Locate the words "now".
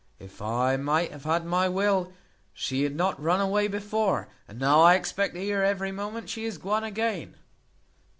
4.57-4.81